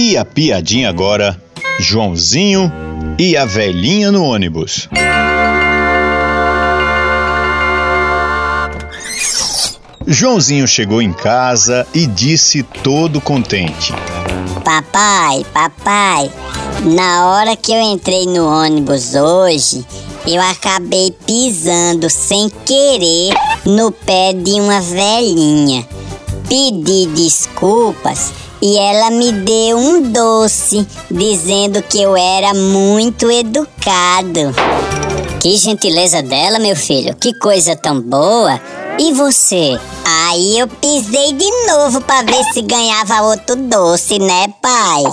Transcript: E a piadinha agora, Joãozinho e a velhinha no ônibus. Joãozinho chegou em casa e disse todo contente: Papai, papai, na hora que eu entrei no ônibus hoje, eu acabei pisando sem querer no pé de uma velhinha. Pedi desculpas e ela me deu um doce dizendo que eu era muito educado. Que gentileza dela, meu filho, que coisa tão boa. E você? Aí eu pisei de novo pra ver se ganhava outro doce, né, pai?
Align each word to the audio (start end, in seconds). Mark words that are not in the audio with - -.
E 0.00 0.16
a 0.16 0.24
piadinha 0.24 0.88
agora, 0.88 1.36
Joãozinho 1.80 2.72
e 3.18 3.36
a 3.36 3.44
velhinha 3.44 4.12
no 4.12 4.22
ônibus. 4.22 4.88
Joãozinho 10.06 10.68
chegou 10.68 11.02
em 11.02 11.12
casa 11.12 11.84
e 11.92 12.06
disse 12.06 12.62
todo 12.62 13.20
contente: 13.20 13.92
Papai, 14.64 15.44
papai, 15.52 16.30
na 16.84 17.26
hora 17.26 17.56
que 17.56 17.72
eu 17.72 17.80
entrei 17.80 18.24
no 18.24 18.46
ônibus 18.46 19.16
hoje, 19.16 19.84
eu 20.24 20.40
acabei 20.40 21.12
pisando 21.26 22.08
sem 22.08 22.48
querer 22.64 23.34
no 23.66 23.90
pé 23.90 24.32
de 24.32 24.60
uma 24.60 24.80
velhinha. 24.80 25.84
Pedi 26.48 27.06
desculpas 27.16 28.32
e 28.60 28.78
ela 28.78 29.10
me 29.10 29.32
deu 29.32 29.76
um 29.76 30.10
doce 30.10 30.86
dizendo 31.10 31.82
que 31.82 32.02
eu 32.02 32.16
era 32.16 32.54
muito 32.54 33.30
educado. 33.30 34.54
Que 35.40 35.56
gentileza 35.56 36.22
dela, 36.22 36.58
meu 36.58 36.74
filho, 36.74 37.14
que 37.14 37.32
coisa 37.38 37.76
tão 37.76 38.00
boa. 38.00 38.60
E 38.98 39.12
você? 39.12 39.78
Aí 40.04 40.58
eu 40.58 40.66
pisei 40.66 41.32
de 41.32 41.66
novo 41.66 42.00
pra 42.00 42.22
ver 42.22 42.42
se 42.52 42.62
ganhava 42.62 43.22
outro 43.22 43.54
doce, 43.54 44.18
né, 44.18 44.48
pai? 44.60 45.04